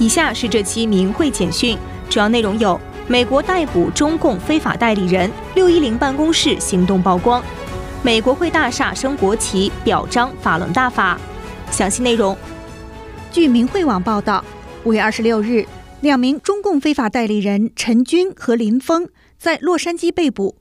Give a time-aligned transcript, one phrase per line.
[0.00, 1.76] 以下是这期明慧简讯，
[2.08, 7.42] 主要内容有：美国逮捕中共非法代理人，六一零办公室行动曝光；
[8.04, 11.18] 美国会大厦升国旗，表彰法轮大法。
[11.72, 12.36] 详细内容，
[13.32, 14.44] 据明慧网报道，
[14.84, 15.66] 五月二十六日，
[16.00, 20.54] 两名中共非法代理人陈军和林峰在洛杉矶被捕，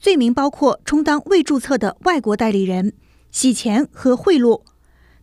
[0.00, 2.94] 罪名包括充当未注册的外国代理人、
[3.30, 4.62] 洗钱和贿赂。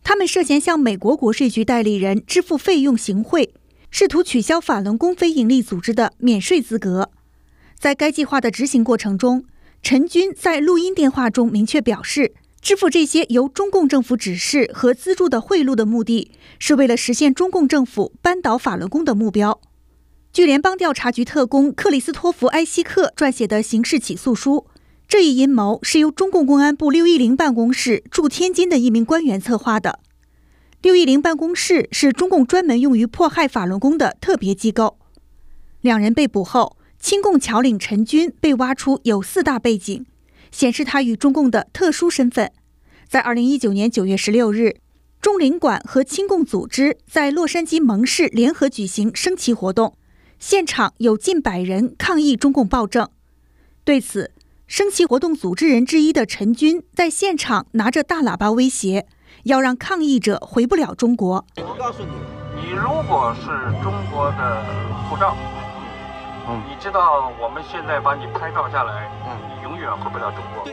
[0.08, 3.52] 他们涉嫌向美国国税局代理人支付费用行贿，
[3.90, 7.10] 试图取消法轮功非营利组织的免税资格。
[7.76, 9.44] 在该计划的执行过程中，
[9.82, 19.60] 陈军在录音电话中明确表示，支付这些由中共政府指示和资助的贿赂的目的是为了实现中共政府扳倒法轮功的目标。
[20.32, 24.68] 据联邦调查局特工克里斯托弗·埃希克撰写的刑事起诉书。
[25.08, 30.00] 这一阴谋是由中共公安部六一零办公室驻天津的一名官员策划的。
[30.82, 34.98] 六一零办公室是中共专门用于迫害法轮功的特别机构。
[35.80, 40.04] 两人被捕后，亲共侨领陈军被挖出有四大背景，
[40.50, 42.50] 显示他与中共的特殊身份。
[43.08, 44.78] 在二零一九年九月十六日，
[45.20, 49.96] 中领馆和亲共组织在洛杉矶盟市联合举行升旗活动，
[50.40, 53.08] 现场有近百人抗议中共暴政。
[53.84, 54.32] 对此，
[54.66, 59.06] 升旗活动组织人之一的陈军在现场拿着大喇叭威胁，
[59.44, 61.46] 要让抗议者回不了中国。
[61.58, 62.10] 我告诉你，
[62.56, 63.46] 你如果是
[63.80, 64.64] 中国的
[65.08, 65.36] 护照，
[66.48, 70.68] 嗯，你知道我们现在把你拍照下来，嗯，你永远回不了中国。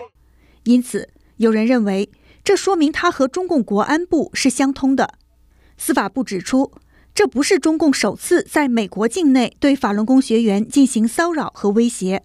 [0.64, 2.10] 因此，有人认为
[2.44, 5.14] 这说明他和中共国安部是相通的。
[5.78, 6.72] 司法部指出，
[7.14, 12.24] 这不是中共首次在美国境内对法轮功学员进行骚扰和威胁。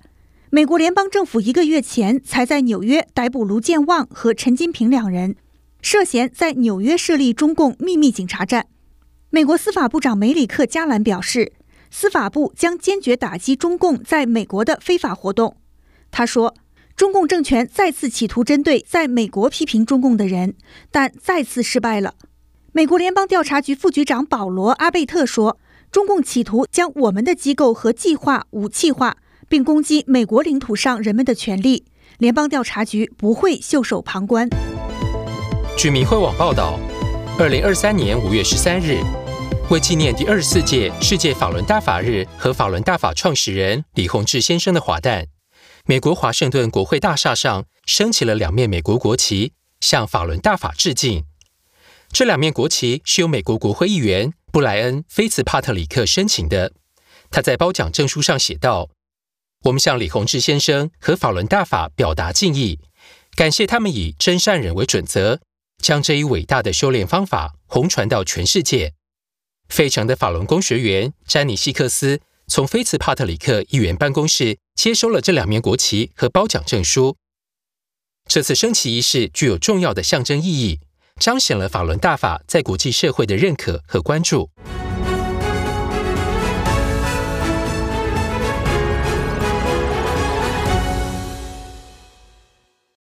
[0.50, 5.36] 美国联邦政府一个月前才在纽约逮捕卢建旺和陈金平两人，
[5.82, 8.66] 涉嫌在纽约设立中共秘密警察站。
[9.28, 11.52] 美国司法部长梅里克·加兰表示，
[11.90, 15.58] 司法部将坚决打击中共在美国的非法活动。
[16.10, 16.54] 他说，
[16.96, 20.54] 中共政权再次企图针对在美国批评中共的人，
[20.90, 22.14] 但再次失败了。
[22.72, 25.58] 美国联邦调查局副局长保罗·阿贝特说，
[25.92, 29.18] 中共企图将我们的机构和计划武器化。
[29.48, 31.86] 并攻击美国领土上人们的权利，
[32.18, 34.48] 联邦调查局不会袖手旁观。
[35.76, 36.78] 据明慧网报道，
[37.38, 39.00] 二零二三年五月十三日，
[39.70, 45.28] 为纪念第二十四届世界法轮大法日和法轮大法创始人李洪志先生的华诞，
[45.86, 51.24] 美国华盛顿国会大厦上升起了两面美国国旗，向法轮大法致敬。
[52.10, 56.72] 这两面国旗是由美国国会议员布莱恩·菲茨帕特里克申请的。
[57.30, 58.88] 他在褒奖证书上写道。
[59.64, 62.78] 我们向李洪志先生和法轮大法表达敬意，
[63.34, 65.40] 感谢他们以真善忍为准则，
[65.82, 68.94] 将这一伟大的修炼方法红传到全世界。
[69.68, 77.16] 费城的法轮功学员詹尼西克斯从菲茨帕特里克议员办公室接收了这两面国旗和褒奖证书。
[78.26, 80.80] 这次升旗仪式具有重要的象征意义，
[81.18, 84.50] 彰显了法轮大法在国际社会的认可和关注。